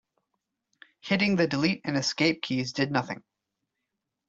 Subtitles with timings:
[1.01, 3.21] Hitting the delete and escape keys did nothing.